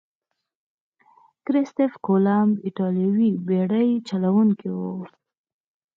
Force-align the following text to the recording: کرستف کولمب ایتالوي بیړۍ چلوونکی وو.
کرستف 1.45 1.91
کولمب 2.05 2.53
ایتالوي 2.65 3.31
بیړۍ 3.47 3.89
چلوونکی 4.07 4.69
وو. 4.77 4.91